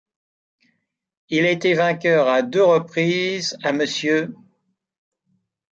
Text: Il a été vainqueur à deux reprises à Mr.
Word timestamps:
Il 1.29 1.45
a 1.45 1.51
été 1.51 1.75
vainqueur 1.75 2.27
à 2.27 2.41
deux 2.41 2.63
reprises 2.65 3.55
à 3.61 3.71
Mr. 3.71 4.29